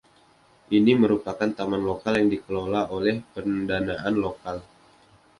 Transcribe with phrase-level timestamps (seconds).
[0.77, 4.57] Ini merupakan taman lokal yang dikelola oleh pendanaan lokal.